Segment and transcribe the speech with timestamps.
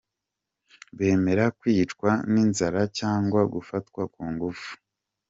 [0.97, 4.71] Bemera kwicwa n’inzara cyangwa gufatwa ku ngufu.